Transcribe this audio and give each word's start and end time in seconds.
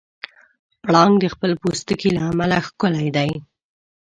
پړانګ 0.83 1.13
د 1.19 1.25
خپل 1.33 1.51
پوستکي 1.61 2.09
له 2.15 2.21
امله 2.29 2.57
ښکلی 2.67 3.07
دی. 3.15 3.31